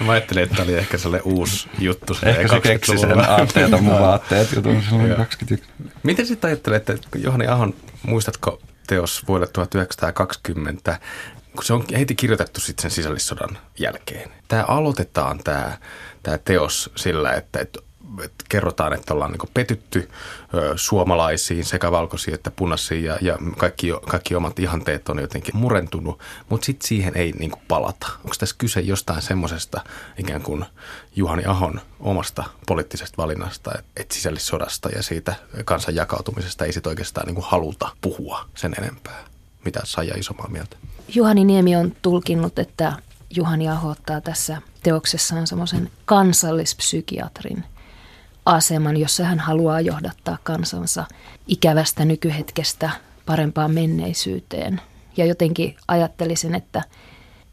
Mä 0.05 0.11
ajattelin, 0.11 0.43
että 0.43 0.55
tämä 0.55 0.69
oli 0.69 0.77
ehkä 0.77 0.97
sellainen 0.97 1.33
uusi 1.33 1.69
juttu. 1.79 2.17
Ehkä 2.23 2.47
se 2.47 2.59
keksi 2.59 2.97
sen 2.97 3.29
aatteet 3.29 3.73
on 3.73 3.83
mun 3.83 3.99
vaatteet 3.99 4.51
jutun 4.55 4.83
silloin 4.89 5.15
21. 5.15 5.69
Miten 6.03 6.25
sitten 6.25 6.47
ajattelet, 6.47 6.89
että 6.89 7.17
Johani 7.17 7.47
Ahon, 7.47 7.73
muistatko 8.03 8.61
teos 8.87 9.27
vuodelle 9.27 9.51
1920, 9.53 10.99
kun 11.55 11.63
se 11.63 11.73
on 11.73 11.85
heti 11.97 12.15
kirjoitettu 12.15 12.59
sitten 12.59 12.81
sen 12.81 12.91
sisällissodan 12.91 13.57
jälkeen. 13.79 14.31
Tämä 14.47 14.63
aloitetaan 14.63 15.39
tämä, 15.43 15.77
tämä 16.23 16.37
teos 16.37 16.91
sillä, 16.95 17.31
että, 17.31 17.59
että 17.59 17.79
että 18.23 18.45
kerrotaan, 18.49 18.93
että 18.93 19.13
ollaan 19.13 19.31
niin 19.31 19.51
petytty 19.53 20.09
suomalaisiin 20.75 21.65
sekä 21.65 21.91
valkoisiin 21.91 22.33
että 22.35 22.51
punaisiin 22.51 23.03
ja, 23.03 23.17
ja 23.21 23.37
kaikki, 23.57 23.87
kaikki 24.09 24.35
omat 24.35 24.59
ihanteet 24.59 25.09
on 25.09 25.19
jotenkin 25.19 25.57
murentunut, 25.57 26.19
mutta 26.49 26.65
sitten 26.65 26.87
siihen 26.87 27.17
ei 27.17 27.31
niin 27.31 27.51
palata. 27.67 28.07
Onko 28.17 28.35
tässä 28.39 28.55
kyse 28.57 28.79
jostain 28.79 29.21
semmoisesta 29.21 29.81
ikään 30.17 30.41
kuin 30.41 30.65
Juhani 31.15 31.45
Ahon 31.45 31.81
omasta 31.99 32.43
poliittisesta 32.67 33.17
valinnasta, 33.17 33.71
että 33.97 34.15
sisällissodasta 34.15 34.89
ja 34.89 35.03
siitä 35.03 35.35
kansan 35.65 35.95
jakautumisesta 35.95 36.65
ei 36.65 36.73
sit 36.73 36.87
oikeastaan 36.87 37.27
niin 37.27 37.43
haluta 37.43 37.89
puhua 38.01 38.45
sen 38.55 38.75
enempää? 38.77 39.25
Mitä 39.65 39.79
Saija 39.83 40.13
Isomaa 40.17 40.47
mieltä? 40.47 40.77
Juhani 41.15 41.43
Niemi 41.43 41.75
on 41.75 41.95
tulkinnut, 42.01 42.59
että 42.59 42.93
Juhani 43.29 43.69
Aho 43.69 43.89
ottaa 43.89 44.21
tässä 44.21 44.61
teoksessaan 44.83 45.47
semmoisen 45.47 45.91
kansallispsykiatrin 46.05 47.63
aseman, 48.45 48.97
jossa 48.97 49.23
hän 49.23 49.39
haluaa 49.39 49.81
johdattaa 49.81 50.37
kansansa 50.43 51.05
ikävästä 51.47 52.05
nykyhetkestä 52.05 52.89
parempaan 53.25 53.73
menneisyyteen. 53.73 54.81
Ja 55.17 55.25
jotenkin 55.25 55.75
ajattelisin, 55.87 56.55
että, 56.55 56.81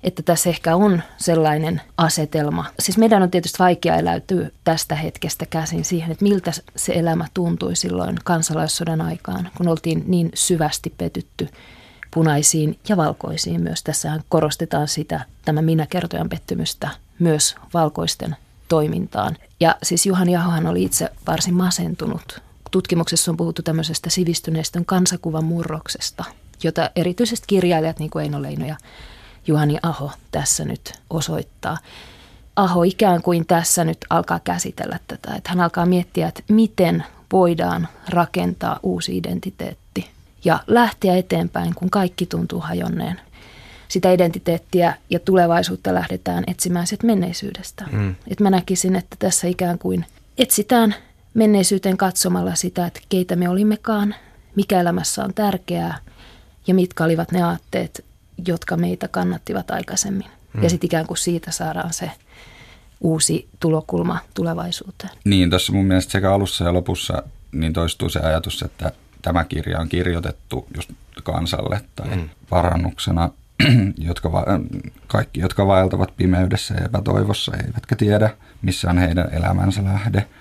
että 0.03 0.23
tässä 0.23 0.51
ehkä 0.51 0.77
on 0.77 1.03
sellainen 1.17 1.81
asetelma. 1.97 2.65
Siis 2.79 2.99
meidän 2.99 3.23
on 3.23 3.31
tietysti 3.31 3.59
vaikea 3.59 3.97
eläytyä 3.97 4.51
tästä 4.65 4.95
hetkestä 4.95 5.47
käsin 5.47 5.85
siihen, 5.85 6.13
että 6.13 6.25
miltä 6.25 6.53
se 6.77 6.93
elämä 6.93 7.27
tuntui 7.35 7.77
silloin 7.77 8.17
kansalaissodan 8.25 9.01
aikaan, 9.01 9.51
kun 9.57 9.69
oltiin 9.69 10.05
niin 10.07 10.31
syvästi 10.35 10.95
petytty 10.99 11.49
punaisiin 12.15 12.79
ja 12.89 12.97
valkoisiin 12.97 13.63
myös. 13.63 13.83
Tässähän 13.83 14.23
korostetaan 14.29 14.89
sitä, 14.89 15.21
tämä 15.45 15.63
minä-kertojan 15.63 16.29
pettymystä 16.29 16.89
myös 17.19 17.55
valkoisten 17.75 18.37
toimintaan. 18.71 19.37
Ja 19.61 19.77
siis 19.83 20.07
Juhani 20.07 20.37
Ahohan 20.37 20.67
oli 20.67 20.83
itse 20.83 21.09
varsin 21.27 21.55
masentunut 21.55 22.43
tutkimuksessa 22.71 23.31
on 23.31 23.37
puhuttu 23.37 23.63
tämmöisestä 23.63 24.11
sivistyneistön 24.11 24.85
kansakuvan 24.85 25.45
murroksesta, 25.45 26.25
jota 26.63 26.91
erityisesti 26.97 27.45
kirjailijat 27.47 27.99
niin 27.99 28.11
kuin 28.11 28.23
Eino 28.23 28.43
Leino 28.43 28.67
ja 28.67 28.77
Juhani 29.47 29.79
Aho 29.83 30.13
tässä 30.31 30.65
nyt 30.65 30.93
osoittaa. 31.11 31.79
Aho 32.57 32.83
ikään 32.83 33.23
kuin 33.23 33.47
tässä 33.47 33.85
nyt 33.85 33.99
alkaa 34.11 34.41
käsitellä 34.41 34.99
tätä, 35.09 35.35
että 35.35 35.51
hän 35.51 35.61
alkaa 35.61 35.87
miettiä, 35.87 36.29
että 36.29 36.43
miten 36.49 37.05
voidaan 37.33 37.89
rakentaa 38.09 38.81
uusi 38.83 39.17
identiteetti 39.17 40.11
ja 40.45 40.59
lähteä 40.67 41.17
eteenpäin, 41.17 41.75
kun 41.75 41.91
kaikki 41.91 42.27
tuntuu 42.27 42.61
hajonneen. 42.61 43.21
Sitä 43.91 44.13
identiteettiä 44.13 44.95
ja 45.11 45.19
tulevaisuutta 45.19 45.95
lähdetään 45.95 46.45
etsimään 46.47 46.87
sieltä 46.87 47.07
menneisyydestä. 47.07 47.85
Mm. 47.93 48.15
Et 48.29 48.41
mä 48.41 48.51
näkisin, 48.51 48.97
että 48.97 49.17
tässä 49.19 49.47
ikään 49.47 49.79
kuin 49.79 50.05
etsitään 50.39 50.95
menneisyyteen 51.35 51.97
katsomalla 51.97 52.55
sitä, 52.55 52.87
että 52.87 53.01
keitä 53.09 53.37
me 53.37 53.49
olimmekaan, 53.49 54.15
mikä 54.57 54.81
elämässä 54.81 55.25
on 55.25 55.35
tärkeää 55.35 55.99
ja 56.67 56.75
mitkä 56.75 57.05
olivat 57.05 57.33
ne 57.33 57.43
aatteet, 57.43 58.05
jotka 58.47 58.77
meitä 58.77 59.09
kannattivat 59.09 59.71
aikaisemmin. 59.71 60.27
Mm. 60.53 60.63
Ja 60.63 60.71
sitten 60.71 60.87
ikään 60.87 61.07
kuin 61.07 61.19
siitä 61.19 61.51
saadaan 61.51 61.93
se 61.93 62.11
uusi 63.01 63.49
tulokulma 63.61 64.19
tulevaisuuteen. 64.35 65.11
Niin, 65.25 65.51
tuossa 65.51 65.73
mun 65.73 65.87
mielestä 65.87 66.13
sekä 66.13 66.33
alussa 66.33 66.65
ja 66.65 66.73
lopussa 66.73 67.23
niin 67.53 67.73
toistuu 67.73 68.09
se 68.09 68.21
ajatus, 68.21 68.63
että 68.63 68.93
tämä 69.23 69.45
kirja 69.45 69.81
on 69.81 69.89
kirjoitettu 69.89 70.67
just 70.77 70.91
kansalle 71.23 71.81
tai 71.97 72.17
mm. 72.17 72.29
parannuksena, 72.49 73.31
jotka 74.09 74.33
va- 74.33 74.47
kaikki, 75.07 75.41
jotka 75.41 75.67
vaeltavat 75.67 76.17
pimeydessä 76.17 76.75
ja 76.75 76.85
epätoivossa, 76.85 77.53
eivätkä 77.67 77.97
tiedä, 77.97 78.31
missä 78.63 78.91
on 78.91 78.99
heidän 78.99 79.29
elämänsä 79.33 79.85
lähde– 79.85 80.27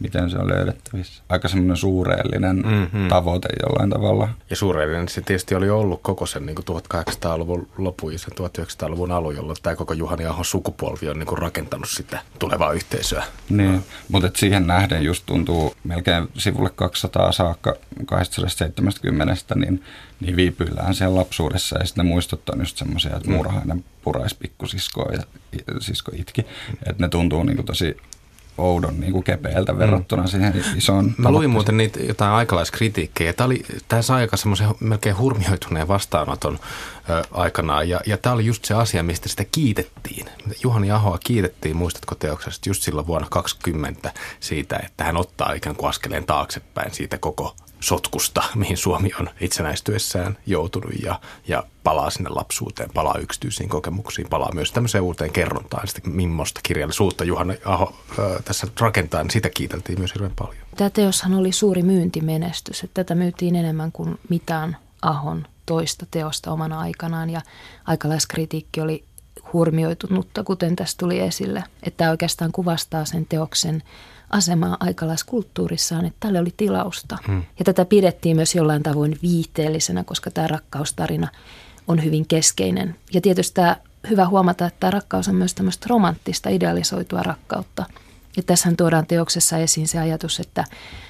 miten 0.00 0.30
se 0.30 0.38
on 0.38 0.48
löydettävissä. 0.48 1.22
Aika 1.28 1.48
semmoinen 1.48 1.76
suureellinen 1.76 2.56
mm-hmm. 2.56 3.08
tavoite 3.08 3.48
jollain 3.62 3.90
tavalla. 3.90 4.28
Ja 4.50 4.56
suureellinen 4.56 5.08
se 5.08 5.20
tietysti 5.20 5.54
oli 5.54 5.70
ollut 5.70 6.02
koko 6.02 6.26
sen 6.26 6.46
niin 6.46 6.56
1800-luvun 6.58 7.68
lopun 7.78 8.12
ja 8.12 8.18
sen 8.18 8.32
1900-luvun 8.32 9.12
alun, 9.12 9.36
jolloin 9.36 9.56
tämä 9.62 9.76
koko 9.76 9.94
Juhani 9.94 10.26
Ahon 10.26 10.44
sukupolvi 10.44 11.08
on 11.08 11.18
niin 11.18 11.26
kuin 11.26 11.38
rakentanut 11.38 11.88
sitä 11.88 12.20
tulevaa 12.38 12.72
yhteisöä. 12.72 13.24
Niin, 13.48 13.72
no. 13.72 13.80
mutta 14.08 14.30
siihen 14.36 14.66
nähden 14.66 15.04
just 15.04 15.22
tuntuu 15.26 15.74
melkein 15.84 16.28
sivulle 16.38 16.70
200 16.70 17.32
saakka 17.32 17.74
270, 18.06 19.36
niin, 19.54 19.82
niin 20.20 20.36
viipyillään 20.36 20.94
siellä 20.94 21.18
lapsuudessa 21.18 21.78
ja 21.78 21.86
sitten 21.86 22.04
ne 22.04 22.08
muistut 22.08 22.48
on 22.48 22.58
just 22.58 22.76
semmoisia, 22.76 23.16
että 23.16 23.28
mm. 23.28 23.34
murhainen 23.34 23.84
puraisi 24.02 24.36
pikkusiskoa 24.38 25.12
ja 25.12 25.22
sisko 25.80 26.12
itki. 26.14 26.46
Että 26.86 27.02
ne 27.02 27.08
tuntuu 27.08 27.42
niin 27.42 27.56
kuin 27.56 27.66
tosi 27.66 27.96
oudon 28.58 29.00
niin 29.00 29.12
kuin 29.12 29.24
kepeältä 29.24 29.72
mm. 29.72 29.78
verrattuna 29.78 30.22
mm. 30.22 30.28
siihen 30.28 30.64
isoon 30.76 31.14
Mä 31.18 31.30
luin 31.30 31.50
muuten 31.50 31.76
niitä 31.76 32.00
jotain 32.02 32.32
aikalaiskritiikkejä. 32.32 33.32
Tämä, 33.32 33.46
oli, 33.46 33.64
tämä 33.88 34.02
sai 34.02 34.20
aika 34.20 34.36
semmoisen 34.36 34.68
melkein 34.80 35.18
hurmioituneen 35.18 35.88
vastaanoton 35.88 36.58
ö, 37.10 37.22
aikanaan. 37.30 37.88
Ja, 37.88 38.00
ja 38.06 38.16
tämä 38.16 38.34
oli 38.34 38.46
just 38.46 38.64
se 38.64 38.74
asia, 38.74 39.02
mistä 39.02 39.28
sitä 39.28 39.44
kiitettiin. 39.52 40.26
Juhani 40.62 40.90
Ahoa 40.90 41.18
kiitettiin, 41.24 41.76
muistatko 41.76 42.14
teoksesta, 42.14 42.68
just 42.68 42.82
silloin 42.82 43.06
vuonna 43.06 43.28
20 43.30 44.12
siitä, 44.40 44.80
että 44.84 45.04
hän 45.04 45.16
ottaa 45.16 45.52
ikään 45.52 45.76
kuin 45.76 45.88
askeleen 45.88 46.26
taaksepäin 46.26 46.94
siitä 46.94 47.18
koko 47.18 47.56
sotkusta, 47.80 48.42
mihin 48.54 48.76
Suomi 48.76 49.10
on 49.20 49.28
itsenäistyessään 49.40 50.38
joutunut 50.46 50.92
ja, 51.02 51.20
ja 51.48 51.62
palaa 51.84 52.10
sinne 52.10 52.30
lapsuuteen, 52.30 52.90
palaa 52.94 53.18
yksityisiin 53.18 53.68
kokemuksiin, 53.68 54.28
palaa 54.28 54.54
myös 54.54 54.72
tämmöiseen 54.72 55.04
uuteen 55.04 55.32
kerrontaan, 55.32 55.88
sitä 55.88 56.00
millaista 56.10 56.60
kirjallisuutta 56.62 57.24
Juhana 57.24 57.54
Aho 57.64 57.96
ö, 58.18 58.42
tässä 58.44 58.66
rakentaa, 58.80 59.22
niin 59.22 59.30
sitä 59.30 59.50
kiiteltiin 59.50 59.98
myös 59.98 60.14
hirveän 60.14 60.32
paljon. 60.38 60.66
Tämä 60.76 60.90
teoshan 60.90 61.34
oli 61.34 61.52
suuri 61.52 61.82
myyntimenestys, 61.82 62.84
että 62.84 63.04
tätä 63.04 63.14
myytiin 63.14 63.56
enemmän 63.56 63.92
kuin 63.92 64.18
mitään 64.28 64.76
Ahon 65.02 65.46
toista 65.66 66.06
teosta 66.10 66.52
omana 66.52 66.80
aikanaan 66.80 67.30
ja 67.30 67.40
aikalaiskritiikki 67.84 68.80
oli 68.80 69.04
hurmioitunutta, 69.52 70.44
kuten 70.44 70.76
tässä 70.76 70.96
tuli 70.98 71.20
esille, 71.20 71.64
että 71.82 71.96
tämä 71.96 72.10
oikeastaan 72.10 72.52
kuvastaa 72.52 73.04
sen 73.04 73.26
teoksen 73.26 73.82
asemaa 74.30 74.76
aikalaiskulttuurissaan, 74.80 76.04
että 76.04 76.16
tälle 76.20 76.40
oli 76.40 76.54
tilausta. 76.56 77.18
Hmm. 77.26 77.42
Ja 77.58 77.64
tätä 77.64 77.84
pidettiin 77.84 78.36
myös 78.36 78.54
jollain 78.54 78.82
tavoin 78.82 79.18
viihteellisenä, 79.22 80.04
koska 80.04 80.30
tämä 80.30 80.46
rakkaustarina 80.46 81.28
on 81.88 82.04
hyvin 82.04 82.26
keskeinen. 82.26 82.96
Ja 83.12 83.20
tietysti 83.20 83.54
tämä 83.54 83.76
hyvä 84.10 84.28
huomata, 84.28 84.66
että 84.66 84.80
tämä 84.80 84.90
rakkaus 84.90 85.28
on 85.28 85.34
myös 85.34 85.54
tämmöistä 85.54 85.86
romanttista, 85.90 86.50
idealisoitua 86.50 87.22
rakkautta. 87.22 87.84
Ja 88.36 88.42
tässähän 88.42 88.76
tuodaan 88.76 89.06
teoksessa 89.06 89.58
esiin 89.58 89.88
se 89.88 89.98
ajatus, 89.98 90.40
että 90.40 90.64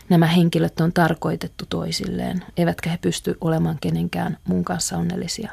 nämä 0.09 0.27
henkilöt 0.27 0.81
on 0.81 0.93
tarkoitettu 0.93 1.65
toisilleen, 1.69 2.45
eivätkä 2.57 2.91
he 2.91 2.99
pysty 3.03 3.37
olemaan 3.41 3.79
kenenkään 3.81 4.39
muun 4.45 4.65
kanssa 4.65 4.97
onnellisia. 4.97 5.53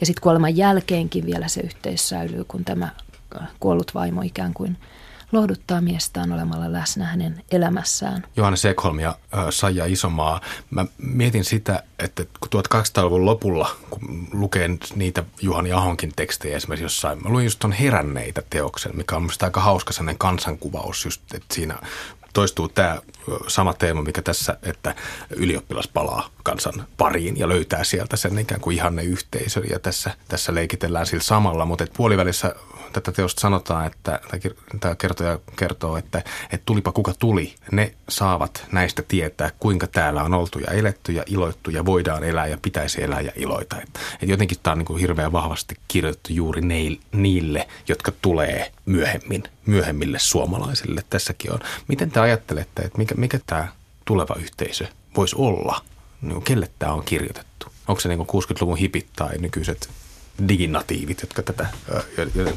Ja 0.00 0.06
sitten 0.06 0.22
kuoleman 0.22 0.56
jälkeenkin 0.56 1.26
vielä 1.26 1.48
se 1.48 1.60
yhteys 1.60 2.08
säilyy, 2.08 2.44
kun 2.44 2.64
tämä 2.64 2.88
kuollut 3.60 3.94
vaimo 3.94 4.22
ikään 4.22 4.54
kuin– 4.54 4.76
lohduttaa 5.34 5.80
miestään 5.80 6.32
olemalla 6.32 6.72
läsnä 6.72 7.04
hänen 7.04 7.44
elämässään. 7.50 8.26
Johannes 8.36 8.64
Ekholm 8.64 9.00
ja 9.00 9.18
Saija 9.50 9.86
Isomaa. 9.86 10.40
Mä 10.70 10.84
mietin 10.98 11.44
sitä, 11.44 11.82
että 11.98 12.24
kun 12.24 12.62
1800-luvun 12.62 13.26
lopulla, 13.26 13.76
kun 13.90 14.28
lukee 14.32 14.68
niitä 14.94 15.24
Juhani 15.42 15.72
Ahonkin 15.72 16.12
tekstejä 16.16 16.56
esimerkiksi 16.56 16.84
jossain, 16.84 17.22
mä 17.22 17.28
luin 17.28 17.44
just 17.44 17.58
ton 17.58 17.72
heränneitä 17.72 18.42
teoksen, 18.50 18.96
mikä 18.96 19.16
on 19.16 19.22
mielestäni 19.22 19.48
aika 19.48 19.60
hauska 19.60 19.92
sellainen 19.92 20.18
kansankuvaus 20.18 21.04
just, 21.04 21.34
että 21.34 21.54
siinä 21.54 21.78
toistuu 22.32 22.68
tämä 22.68 22.98
sama 23.48 23.74
teema, 23.74 24.02
mikä 24.02 24.22
tässä, 24.22 24.58
että 24.62 24.94
ylioppilas 25.30 25.88
palaa 25.88 26.33
kansan 26.44 26.86
pariin 26.96 27.38
ja 27.38 27.48
löytää 27.48 27.84
sieltä 27.84 28.16
sen 28.16 28.38
ikään 28.38 28.60
kuin 28.60 28.76
ihanne 28.76 29.02
yhteisön 29.02 29.64
ja 29.70 29.78
tässä, 29.78 30.10
tässä 30.28 30.54
leikitellään 30.54 31.06
sillä 31.06 31.22
samalla, 31.22 31.64
mutta 31.64 31.84
puolivälissä 31.96 32.54
tätä 32.92 33.12
teosta 33.12 33.40
sanotaan, 33.40 33.86
että 33.86 34.20
tämä 34.80 34.94
kertoja 34.94 35.38
kertoo, 35.56 35.96
että, 35.96 36.18
että 36.18 36.62
tulipa 36.66 36.92
kuka 36.92 37.14
tuli, 37.18 37.54
ne 37.72 37.94
saavat 38.08 38.66
näistä 38.72 39.02
tietää, 39.08 39.50
kuinka 39.60 39.86
täällä 39.86 40.22
on 40.22 40.34
oltu 40.34 40.58
ja 40.58 40.72
eletty 40.72 41.12
ja 41.12 41.22
iloittu 41.26 41.70
ja 41.70 41.84
voidaan 41.84 42.24
elää 42.24 42.46
ja 42.46 42.58
pitäisi 42.62 43.02
elää 43.02 43.20
ja 43.20 43.32
iloita. 43.36 43.76
Että, 43.80 44.00
että 44.12 44.26
jotenkin 44.26 44.58
tämä 44.62 44.72
on 44.72 44.78
niin 44.78 44.86
kuin 44.86 45.00
hirveän 45.00 45.32
vahvasti 45.32 45.76
kirjoitettu 45.88 46.32
juuri 46.32 46.60
niille, 47.12 47.68
jotka 47.88 48.12
tulee 48.22 48.72
myöhemmin, 48.86 49.42
myöhemmille 49.66 50.18
suomalaisille. 50.18 51.04
Tässäkin 51.10 51.52
on. 51.52 51.60
Miten 51.88 52.10
te 52.10 52.20
ajattelette, 52.20 52.82
että 52.82 52.98
mikä, 52.98 53.14
mikä 53.14 53.40
tämä 53.46 53.68
tuleva 54.04 54.34
yhteisö 54.40 54.86
voisi 55.16 55.36
olla? 55.38 55.80
Niin 56.28 56.42
kelle 56.42 56.70
tämä 56.78 56.92
on 56.92 57.04
kirjoitettu? 57.04 57.66
Onko 57.88 58.00
se 58.00 58.08
niin 58.08 58.20
60-luvun 58.20 58.76
hipit 58.76 59.06
tai 59.16 59.38
nykyiset 59.38 59.88
diginatiivit, 60.48 61.20
jotka 61.20 61.42
tätä, 61.42 61.66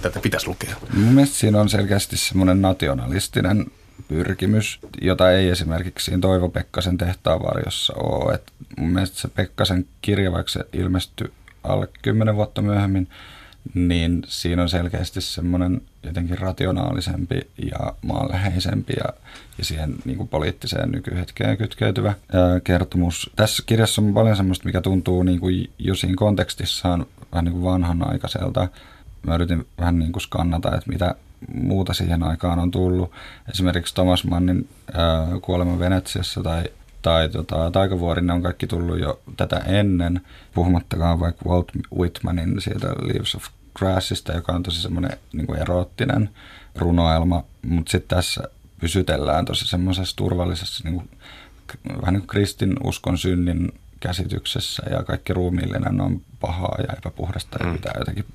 tätä 0.02 0.20
pitäisi 0.20 0.48
lukea? 0.48 0.76
Mun 0.94 1.14
mielestä 1.14 1.36
siinä 1.36 1.62
on 1.62 1.70
selkeästi 1.70 2.18
semmoinen 2.18 2.62
nationalistinen 2.62 3.66
pyrkimys, 4.08 4.80
jota 5.02 5.32
ei 5.32 5.50
esimerkiksi 5.50 6.06
siinä 6.06 6.22
Toivo 6.22 6.50
Pekkasen 6.50 6.98
tehtaanvarjossa 6.98 7.94
ole. 7.94 8.34
Et 8.34 8.52
mun 8.78 8.90
mielestä 8.90 9.20
se 9.20 9.28
Pekkasen 9.28 9.86
kirja, 10.02 10.32
vaikka 10.32 10.52
se 10.52 10.60
ilmestyi 10.74 11.32
alle 11.64 11.88
kymmenen 12.02 12.36
vuotta 12.36 12.62
myöhemmin, 12.62 13.08
niin 13.74 14.24
siinä 14.28 14.62
on 14.62 14.70
selkeästi 14.70 15.22
semmoinen 15.22 15.82
jotenkin 16.04 16.38
rationaalisempi 16.38 17.42
ja 17.72 17.94
maanläheisempi 18.02 18.94
ja, 18.94 19.14
ja 19.58 19.66
siihen 19.66 19.96
niin 20.06 20.18
kuin 20.18 20.30
poliittiseen 20.30 20.92
nykyhetkeen 20.92 21.58
kytkeytyvä 21.58 22.10
ää, 22.10 22.60
kertomus. 22.60 23.32
Tässä 23.36 23.64
kirjassa 23.66 24.02
on 24.02 24.14
paljon 24.14 24.36
semmoista, 24.36 24.66
mikä 24.66 24.82
tuntuu 24.82 25.24
niin 25.24 25.40
kuin 25.40 25.70
jo 25.80 25.96
siinä 25.96 26.16
kontekstissaan 26.18 27.06
vähän 27.32 27.46
niin 27.46 27.54
kuin 27.54 27.64
vanhanaikaiselta. 27.64 28.68
Mä 29.24 29.36
yritin 29.36 29.68
vähän 29.80 30.00
niin 30.00 30.12
kuin 30.12 30.24
skannata, 30.24 30.76
että 30.76 30.92
mitä 30.92 31.16
muuta 31.54 31.94
siihen 31.94 32.24
aikaan 32.24 32.60
on 32.60 32.72
tullut. 32.72 33.12
Esimerkiksi 33.52 33.96
Thomas 33.96 34.24
Mannin 34.24 34.70
ää, 34.94 35.28
Kuolema 35.42 35.80
Venetsiassa 35.80 36.44
tai 36.44 36.64
tai 37.02 37.30
tota, 37.30 37.72
Taikavuorin, 37.72 38.28
ne 38.28 38.34
on 38.34 38.42
kaikki 38.42 38.68
tullut 38.68 39.00
jo 39.00 39.20
tätä 39.38 39.58
ennen, 39.58 40.22
puhumattakaan 40.54 41.20
vaikka 41.20 41.50
Walt 41.50 41.68
Whitmanin 41.98 42.62
sieltä 42.62 42.88
Leaves 42.88 43.36
of 43.36 43.44
Grassista, 43.78 44.34
joka 44.34 44.52
on 44.52 44.64
tosi 44.64 44.82
semmoinen 44.82 45.18
niin 45.34 45.56
eroottinen 45.62 46.30
runoelma, 46.76 47.44
mutta 47.62 47.92
sitten 47.92 48.18
tässä 48.18 48.44
pysytellään 48.80 49.46
tosi 49.46 49.68
semmoisessa 49.68 50.16
turvallisessa 50.16 50.84
niin 50.84 50.96
kuin, 50.96 51.10
vähän 52.02 52.14
niin 52.14 52.22
kuin 52.22 52.28
kristin 52.28 52.76
uskon 52.84 53.18
synnin 53.18 53.72
käsityksessä 54.00 54.84
ja 54.90 55.04
kaikki 55.04 55.34
ruumiillinen 55.34 56.02
on 56.02 56.22
pahaa 56.40 56.76
ja 56.88 56.94
epäpuhdasta 56.98 57.58
ja 57.60 57.66
mm. 57.66 57.74
pitää 57.74 57.94
jotenkin 58.00 58.26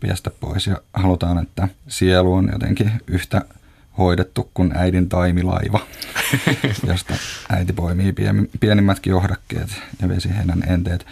piestä 0.00 0.30
pois 0.30 0.66
ja 0.66 0.76
halutaan, 0.92 1.38
että 1.38 1.68
sielu 1.88 2.34
on 2.34 2.48
jotenkin 2.52 2.92
yhtä 3.06 3.42
hoidettu 3.98 4.50
kuin 4.54 4.72
äidin 4.76 5.08
taimilaiva, 5.08 5.80
josta 6.88 7.14
äiti 7.50 7.72
poimii 7.72 8.14
pienimmätkin 8.60 9.10
johdakkeet 9.10 9.82
ja 10.02 10.08
vesi 10.08 10.36
heidän 10.36 10.62
enteet. 10.66 11.06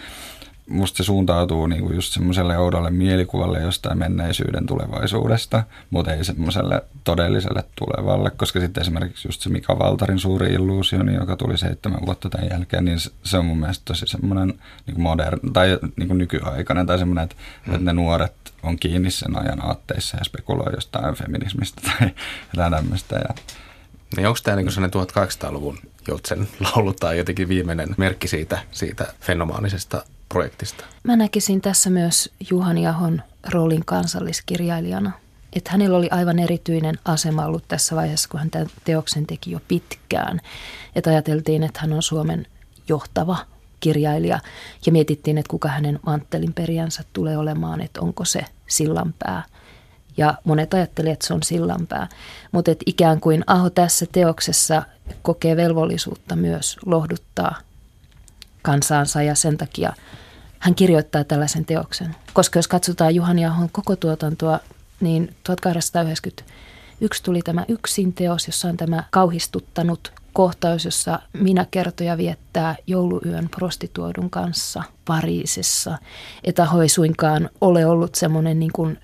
Musta 0.69 0.97
se 0.97 1.03
suuntautuu 1.03 1.67
niinku 1.67 1.93
just 1.93 2.13
semmoiselle 2.13 2.57
oudolle 2.57 2.91
mielikuvalle 2.91 3.61
jostain 3.61 3.97
menneisyyden 3.97 4.65
tulevaisuudesta, 4.65 5.63
mutta 5.89 6.13
ei 6.13 6.23
semmoiselle 6.23 6.83
todelliselle 7.03 7.63
tulevalle, 7.75 8.31
koska 8.31 8.59
sitten 8.59 8.81
esimerkiksi 8.81 9.27
just 9.27 9.41
se 9.41 9.49
Mika 9.49 9.79
Valtarin 9.79 10.19
suuri 10.19 10.53
illuusioni, 10.53 11.13
joka 11.13 11.35
tuli 11.35 11.57
seitsemän 11.57 12.05
vuotta 12.05 12.29
tämän 12.29 12.49
jälkeen, 12.51 12.85
niin 12.85 12.99
se 13.23 13.37
on 13.37 13.45
mun 13.45 13.59
mielestä 13.59 13.85
tosi 13.85 14.07
semmoinen 14.07 14.53
niin 14.87 15.01
modern, 15.01 15.39
tai 15.53 15.79
niin 15.95 16.07
kuin 16.07 16.17
nykyaikainen, 16.17 16.85
tai 16.85 16.99
semmoinen, 16.99 17.23
että, 17.23 17.35
mm. 17.67 17.73
että 17.73 17.85
ne 17.85 17.93
nuoret 17.93 18.53
on 18.63 18.77
kiinni 18.77 19.11
sen 19.11 19.39
ajan 19.39 19.65
aatteissa 19.65 20.17
ja 20.17 20.23
spekuloi 20.23 20.73
jostain 20.73 21.15
feminismistä 21.15 21.81
tai 21.99 22.09
jotain 22.53 22.73
tämmöistä. 22.73 23.15
Ja... 23.15 23.35
Niin 24.17 24.27
onko 24.27 24.39
tämä 24.43 24.57
niin 24.57 24.71
sellainen 24.71 25.01
1800-luvun 25.01 25.77
joutsen 26.07 26.47
laulu 26.59 26.93
tai 26.93 27.17
jotenkin 27.17 27.47
viimeinen 27.47 27.89
merkki 27.97 28.27
siitä, 28.27 28.59
siitä 28.71 29.13
fenomaanisesta 29.21 30.03
projektista? 30.29 30.85
Mä 31.03 31.15
näkisin 31.15 31.61
tässä 31.61 31.89
myös 31.89 32.31
Juhan 32.49 32.77
Jahon 32.77 33.21
roolin 33.49 33.85
kansalliskirjailijana. 33.85 35.11
Että 35.53 35.71
hänellä 35.71 35.97
oli 35.97 36.09
aivan 36.11 36.39
erityinen 36.39 36.99
asema 37.05 37.45
ollut 37.45 37.67
tässä 37.67 37.95
vaiheessa, 37.95 38.29
kun 38.29 38.39
hän 38.39 38.51
tämän 38.51 38.67
teoksen 38.83 39.27
teki 39.27 39.51
jo 39.51 39.59
pitkään. 39.67 40.41
Että 40.95 41.09
ajateltiin, 41.09 41.63
että 41.63 41.79
hän 41.79 41.93
on 41.93 42.03
Suomen 42.03 42.47
johtava 42.87 43.37
kirjailija 43.79 44.39
ja 44.85 44.91
mietittiin, 44.91 45.37
että 45.37 45.49
kuka 45.49 45.67
hänen 45.67 45.99
manttelin 46.05 46.53
periänsä 46.53 47.03
tulee 47.13 47.37
olemaan, 47.37 47.81
että 47.81 48.01
onko 48.01 48.25
se 48.25 48.45
sillanpää. 48.67 49.43
Ja 50.17 50.33
monet 50.43 50.73
ajattelivat, 50.73 51.13
että 51.13 51.27
se 51.27 51.33
on 51.33 51.43
sillanpää. 51.43 52.07
Mutta 52.51 52.71
ikään 52.85 53.19
kuin 53.19 53.43
Aho 53.47 53.69
tässä 53.69 54.05
teoksessa 54.11 54.83
kokee 55.21 55.55
velvollisuutta 55.55 56.35
myös 56.35 56.77
lohduttaa 56.85 57.55
kansaansa 58.65 59.21
ja 59.21 59.35
sen 59.35 59.57
takia 59.57 59.93
hän 60.59 60.75
kirjoittaa 60.75 61.23
tällaisen 61.23 61.65
teoksen. 61.65 62.15
Koska 62.33 62.59
jos 62.59 62.67
katsotaan 62.67 63.15
Juhan 63.15 63.39
Jahon 63.39 63.69
koko 63.71 63.95
tuotantoa, 63.95 64.59
niin 64.99 65.35
1891 65.43 67.23
tuli 67.23 67.41
tämä 67.41 67.65
yksin 67.67 68.13
teos, 68.13 68.47
jossa 68.47 68.67
on 68.67 68.77
tämä 68.77 69.03
kauhistuttanut 69.11 70.11
kohtaus, 70.33 70.85
jossa 70.85 71.19
minä 71.33 71.65
kertoja 71.71 72.17
viettää 72.17 72.75
jouluyön 72.87 73.49
prostituoidun 73.49 74.29
kanssa 74.29 74.83
Pariisissa. 75.05 75.97
Että 76.43 76.67
ei 76.81 76.89
suinkaan 76.89 77.49
ole 77.61 77.85
ollut 77.85 78.15
semmoinen 78.15 78.59
niin 78.59 78.71
kuin 78.73 78.99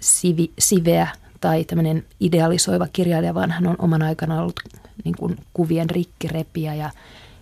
sivi, 0.00 0.52
siveä 0.58 1.08
tai 1.40 1.64
tämmöinen 1.64 2.04
idealisoiva 2.20 2.86
kirjailija, 2.92 3.34
vaan 3.34 3.50
hän 3.50 3.66
on 3.66 3.76
oman 3.78 4.02
aikana 4.02 4.40
ollut 4.40 4.60
niin 5.04 5.16
kuin 5.16 5.36
kuvien 5.52 5.90
rikkirepiä 5.90 6.74
ja 6.74 6.90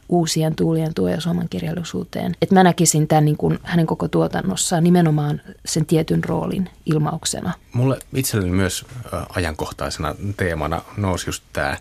uusien 0.08 0.54
tuulien 0.54 0.94
tuoja 0.94 1.20
suomen 1.20 1.48
kirjallisuuteen. 1.48 2.36
Et 2.42 2.50
mä 2.50 2.62
näkisin 2.62 3.08
tämän 3.08 3.24
niin 3.24 3.36
kuin 3.36 3.58
hänen 3.62 3.86
koko 3.86 4.08
tuotannossaan 4.08 4.84
nimenomaan 4.84 5.40
sen 5.64 5.86
tietyn 5.86 6.24
roolin 6.24 6.70
ilmauksena. 6.86 7.52
Mulle 7.72 7.98
itselleni 8.14 8.50
myös 8.50 8.84
ajankohtaisena 9.28 10.14
teemana 10.36 10.82
nousi 10.96 11.28
just 11.28 11.44
tämä 11.52 11.76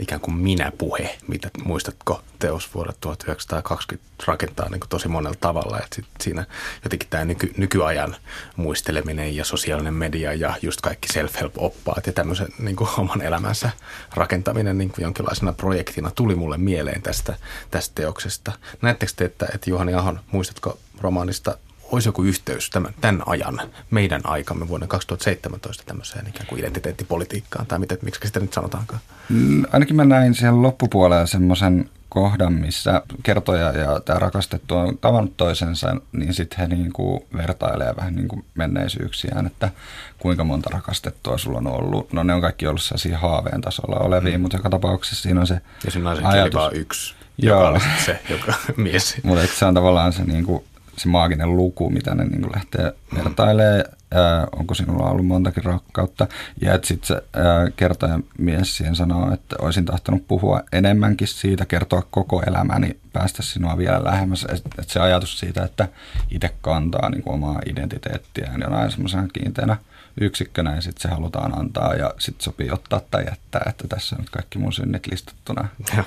ikään 0.00 0.20
kuin 0.20 0.36
minä-puhe, 0.36 1.18
mitä 1.28 1.50
muistatko 1.64 2.22
teos 2.38 2.74
vuodelta 2.74 2.98
1920 3.00 4.24
rakentaa 4.26 4.68
niin 4.68 4.80
kuin 4.80 4.88
tosi 4.88 5.08
monella 5.08 5.36
tavalla. 5.40 5.78
Että 5.78 5.96
sit 5.96 6.04
siinä 6.20 6.46
jotenkin 6.84 7.08
tämä 7.08 7.24
nyky, 7.24 7.52
nykyajan 7.56 8.16
muisteleminen 8.56 9.36
ja 9.36 9.44
sosiaalinen 9.44 9.94
media 9.94 10.34
ja 10.34 10.54
just 10.62 10.80
kaikki 10.80 11.08
self-help-oppaat 11.12 12.06
ja 12.06 12.12
tämmöisen 12.12 12.48
niin 12.58 12.76
oman 12.98 13.22
elämänsä 13.22 13.70
rakentaminen 14.14 14.78
niin 14.78 14.90
kuin 14.90 15.02
jonkinlaisena 15.02 15.52
projektina 15.52 16.10
tuli 16.10 16.34
mulle 16.34 16.58
mieleen 16.58 17.02
tästä, 17.02 17.36
tästä 17.70 17.94
teoksesta. 17.94 18.52
Näettekö 18.82 19.12
te, 19.16 19.24
että, 19.24 19.46
että 19.54 19.70
Juhani 19.70 19.94
Ahon, 19.94 20.20
muistatko 20.30 20.78
romaanista 21.00 21.58
olisi 21.92 22.08
joku 22.08 22.22
yhteys 22.22 22.70
tämän, 22.70 22.94
tämän 23.00 23.22
ajan, 23.26 23.60
meidän 23.90 24.20
aikamme 24.24 24.68
vuonna 24.68 24.86
2017 24.86 25.82
tämmöiseen 25.86 26.26
ikään 26.26 26.46
kuin 26.46 26.60
identiteettipolitiikkaan, 26.60 27.66
tai 27.66 27.78
mitä, 27.78 27.96
miksi 28.02 28.20
sitä 28.24 28.40
nyt 28.40 28.52
sanotaankaan? 28.52 29.00
Mm, 29.28 29.64
ainakin 29.72 29.96
mä 29.96 30.04
näin 30.04 30.34
siellä 30.34 30.62
loppupuolella 30.62 31.26
semmoisen 31.26 31.90
kohdan, 32.08 32.52
missä 32.52 33.02
kertoja 33.22 33.72
ja 33.72 34.00
tämä 34.00 34.18
rakastettu 34.18 34.76
on 34.76 34.98
tavannut 34.98 35.36
toisensa, 35.36 35.96
niin 36.12 36.34
sitten 36.34 36.58
he 36.58 36.66
niin 36.66 36.92
kuin 36.92 37.20
vertailee 37.36 37.96
vähän 37.96 38.14
niin 38.14 38.28
kuin 38.28 38.44
menneisyyksiään, 38.54 39.46
että 39.46 39.70
kuinka 40.18 40.44
monta 40.44 40.70
rakastettua 40.72 41.38
sulla 41.38 41.58
on 41.58 41.66
ollut. 41.66 42.12
No 42.12 42.22
ne 42.22 42.34
on 42.34 42.40
kaikki 42.40 42.66
ollut 42.66 42.82
sellaisia 42.82 43.18
haaveen 43.18 43.60
tasolla 43.60 43.96
olevia, 43.96 44.38
mm. 44.38 44.42
mutta 44.42 44.56
joka 44.56 44.70
tapauksessa 44.70 45.22
siinä 45.22 45.40
on 45.40 45.46
se 45.46 45.60
Ja 45.84 45.90
siinä 45.90 46.10
on 46.10 46.16
se 46.16 46.22
vaan 46.54 46.76
yksi, 46.76 47.14
Joo. 47.38 47.58
joka 47.58 47.68
on 47.68 47.80
se 48.04 48.20
joka 48.30 48.54
mies. 48.76 49.16
mutta 49.22 49.46
se 49.46 49.64
on 49.64 49.74
tavallaan 49.74 50.12
se 50.12 50.24
niin 50.24 50.44
kuin 50.44 50.64
se 50.96 51.08
maaginen 51.08 51.56
luku, 51.56 51.90
mitä 51.90 52.14
ne 52.14 52.24
niin 52.24 52.52
lähtee 52.54 52.92
vertailemaan, 53.14 53.84
ää, 54.14 54.46
onko 54.52 54.74
sinulla 54.74 55.10
ollut 55.10 55.26
montakin 55.26 55.64
rakkautta. 55.64 56.26
Ja 56.60 56.74
että 56.74 56.88
sitten 56.88 57.06
se 57.06 57.14
ää, 57.14 57.70
kertoja 57.76 58.20
mies 58.38 58.76
siihen 58.76 58.96
sanoo, 58.96 59.34
että 59.34 59.56
olisin 59.58 59.84
tahtonut 59.84 60.28
puhua 60.28 60.60
enemmänkin 60.72 61.28
siitä, 61.28 61.66
kertoa 61.66 62.02
koko 62.10 62.42
elämäni, 62.46 62.96
päästä 63.12 63.42
sinua 63.42 63.78
vielä 63.78 64.04
lähemmäs. 64.04 64.46
Että 64.52 64.70
et 64.78 64.88
se 64.88 65.00
ajatus 65.00 65.38
siitä, 65.38 65.64
että 65.64 65.88
itse 66.30 66.54
kantaa 66.60 67.10
niin 67.10 67.22
kuin 67.22 67.34
omaa 67.34 67.60
identiteettiään 67.66 68.60
jonain 68.60 68.90
semmoisena 68.90 69.28
kiinteänä 69.32 69.76
yksikkönä 70.20 70.74
ja 70.74 70.80
sitten 70.80 71.02
se 71.02 71.08
halutaan 71.08 71.58
antaa 71.58 71.94
ja 71.94 72.14
sitten 72.18 72.44
sopii 72.44 72.70
ottaa 72.70 73.00
tai 73.10 73.24
jättää, 73.24 73.62
että 73.68 73.88
tässä 73.88 74.16
on 74.16 74.20
nyt 74.20 74.30
kaikki 74.30 74.58
mun 74.58 74.72
synnit 74.72 75.06
listattuna. 75.06 75.68
Ja. 75.96 76.04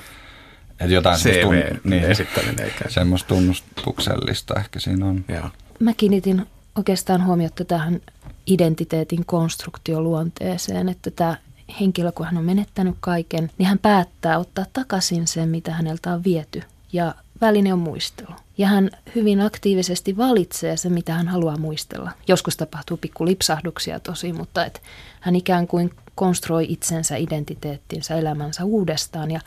Että 0.80 0.94
jotain 0.94 1.20
CV 1.20 1.42
tun- 1.42 1.80
niin, 1.84 2.04
esittäminen 2.04 2.60
eikä. 2.64 2.84
Semmoista 2.88 3.28
tunnustuksellista 3.28 4.54
ehkä 4.58 4.80
siinä 4.80 5.06
on. 5.06 5.24
Joo. 5.28 5.50
Mä 5.80 5.94
kiinnitin 5.94 6.46
oikeastaan 6.76 7.26
huomiota 7.26 7.64
tähän 7.64 8.00
identiteetin 8.46 9.26
konstruktioluonteeseen, 9.26 10.88
että 10.88 11.10
tämä 11.10 11.36
henkilö, 11.80 12.12
kun 12.12 12.26
hän 12.26 12.36
on 12.36 12.44
menettänyt 12.44 12.94
kaiken, 13.00 13.50
niin 13.58 13.66
hän 13.66 13.78
päättää 13.78 14.38
ottaa 14.38 14.64
takaisin 14.72 15.26
sen, 15.26 15.48
mitä 15.48 15.72
häneltä 15.72 16.12
on 16.12 16.24
viety. 16.24 16.62
Ja 16.92 17.14
väline 17.40 17.72
on 17.72 17.78
muistelu. 17.78 18.34
Ja 18.58 18.66
hän 18.66 18.90
hyvin 19.14 19.40
aktiivisesti 19.40 20.16
valitsee 20.16 20.76
se, 20.76 20.88
mitä 20.88 21.12
hän 21.12 21.28
haluaa 21.28 21.56
muistella. 21.56 22.10
Joskus 22.28 22.56
tapahtuu 22.56 22.96
pikku 22.96 23.26
lipsahduksia 23.26 24.00
tosi, 24.00 24.32
mutta 24.32 24.64
et 24.64 24.82
hän 25.20 25.36
ikään 25.36 25.66
kuin 25.66 25.90
konstruoi 26.14 26.66
itsensä, 26.68 27.16
identiteettinsä, 27.16 28.14
elämänsä 28.14 28.64
uudestaan 28.64 29.30
ja 29.30 29.40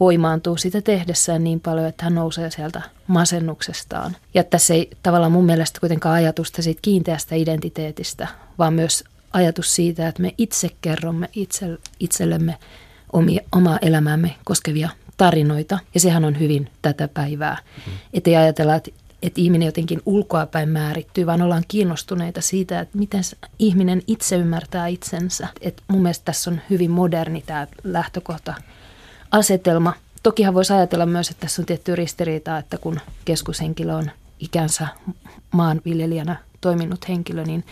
voimaantuu 0.00 0.56
sitä 0.56 0.82
tehdessään 0.82 1.44
niin 1.44 1.60
paljon, 1.60 1.86
että 1.86 2.04
hän 2.04 2.14
nousee 2.14 2.50
sieltä 2.50 2.82
masennuksestaan. 3.06 4.16
Ja 4.34 4.44
tässä 4.44 4.74
ei 4.74 4.90
tavallaan 5.02 5.32
mun 5.32 5.46
mielestä 5.46 5.80
kuitenkaan 5.80 6.14
ajatusta 6.14 6.62
siitä 6.62 6.78
kiinteästä 6.82 7.34
identiteetistä, 7.34 8.28
vaan 8.58 8.74
myös 8.74 9.04
ajatus 9.32 9.74
siitä, 9.74 10.08
että 10.08 10.22
me 10.22 10.34
itse 10.38 10.68
kerromme 10.80 11.28
itse, 11.32 11.66
itsellemme 12.00 12.56
omia, 13.12 13.40
omaa 13.52 13.78
elämäämme 13.82 14.34
koskevia 14.44 14.88
tarinoita. 15.16 15.78
Ja 15.94 16.00
sehän 16.00 16.24
on 16.24 16.40
hyvin 16.40 16.70
tätä 16.82 17.08
päivää. 17.08 17.58
Mm. 17.86 17.92
Että 18.12 18.30
ei 18.30 18.36
ajatella, 18.36 18.74
että, 18.74 18.90
että 19.22 19.40
ihminen 19.40 19.66
jotenkin 19.66 20.02
ulkoapäin 20.06 20.68
määrittyy, 20.68 21.26
vaan 21.26 21.42
ollaan 21.42 21.64
kiinnostuneita 21.68 22.40
siitä, 22.40 22.80
että 22.80 22.98
miten 22.98 23.22
ihminen 23.58 24.02
itse 24.06 24.36
ymmärtää 24.36 24.86
itsensä. 24.86 25.48
Et 25.60 25.82
mun 25.88 26.02
mielestä 26.02 26.24
tässä 26.24 26.50
on 26.50 26.60
hyvin 26.70 26.90
moderni 26.90 27.42
tämä 27.46 27.66
lähtökohta 27.84 28.54
asetelma. 29.30 29.92
Tokihan 30.22 30.54
voisi 30.54 30.72
ajatella 30.72 31.06
myös, 31.06 31.30
että 31.30 31.40
tässä 31.40 31.62
on 31.62 31.66
tietty 31.66 31.96
ristiriita, 31.96 32.58
että 32.58 32.78
kun 32.78 33.00
keskushenkilö 33.24 33.94
on 33.94 34.10
ikänsä 34.38 34.86
maanviljelijänä 35.50 36.36
toiminut 36.60 37.08
henkilö, 37.08 37.44
niin 37.44 37.64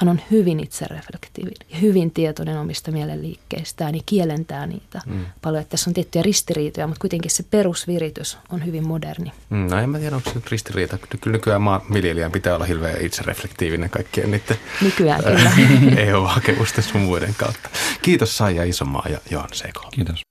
hän 0.00 0.08
on 0.08 0.20
hyvin 0.30 0.60
itsereflektiivinen 0.60 1.68
ja 1.70 1.78
hyvin 1.78 2.10
tietoinen 2.10 2.58
omista 2.58 2.92
mielenliikkeistään 2.92 3.94
ja 3.94 4.02
kielentää 4.06 4.66
niitä 4.66 5.00
mm. 5.06 5.26
paljon. 5.42 5.60
Että 5.60 5.70
tässä 5.70 5.90
on 5.90 5.94
tiettyjä 5.94 6.22
ristiriitoja, 6.22 6.86
mutta 6.86 7.00
kuitenkin 7.00 7.30
se 7.30 7.42
perusviritys 7.42 8.38
on 8.50 8.66
hyvin 8.66 8.88
moderni. 8.88 9.32
Mm, 9.50 9.66
no 9.70 9.78
en 9.78 9.90
mä 9.90 9.98
tiedä, 9.98 10.16
onko 10.16 10.30
se 10.30 10.34
nyt 10.36 10.50
ristiriita. 10.50 10.98
Kyllä 11.20 11.36
nykyään 11.36 11.62
maanviljelijän 11.62 12.32
pitää 12.32 12.54
olla 12.54 12.64
hirveän 12.64 13.00
itsereflektiivinen 13.00 13.90
kaikkien 13.90 14.30
niiden 14.30 14.56
Nykyään 14.82 15.24
kyllä. 15.24 15.52
EU-hakemusten 16.06 16.84
sun 16.84 17.00
muiden 17.00 17.34
kautta. 17.34 17.68
Kiitos 18.02 18.36
Saija 18.36 18.64
Isomaa 18.64 19.06
ja 19.08 19.18
Johan 19.30 19.50
Seko. 19.52 19.88
Kiitos. 19.90 20.29